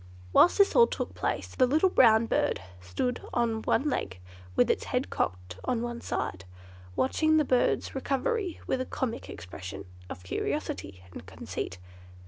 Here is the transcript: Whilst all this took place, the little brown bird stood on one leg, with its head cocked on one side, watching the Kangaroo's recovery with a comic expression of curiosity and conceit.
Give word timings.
Whilst 0.33 0.59
all 0.75 0.87
this 0.87 0.97
took 0.97 1.13
place, 1.13 1.53
the 1.53 1.67
little 1.67 1.87
brown 1.91 2.25
bird 2.25 2.59
stood 2.79 3.21
on 3.35 3.61
one 3.61 3.87
leg, 3.87 4.19
with 4.55 4.71
its 4.71 4.85
head 4.85 5.11
cocked 5.11 5.59
on 5.63 5.83
one 5.83 6.01
side, 6.01 6.43
watching 6.95 7.37
the 7.37 7.45
Kangaroo's 7.45 7.93
recovery 7.93 8.59
with 8.65 8.81
a 8.81 8.85
comic 8.85 9.29
expression 9.29 9.85
of 10.09 10.23
curiosity 10.23 11.03
and 11.13 11.27
conceit. 11.27 11.77